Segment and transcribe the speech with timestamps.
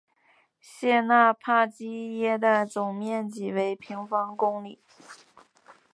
[0.59, 4.79] 谢讷帕基耶的总面积为平方公里。